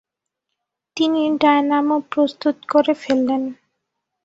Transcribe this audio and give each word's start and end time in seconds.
তিনি 0.97 1.21
ডায়নামো 1.41 1.97
প্রস্তুত 2.11 2.57
করে 2.71 2.93
ফেললেন। 2.93 3.43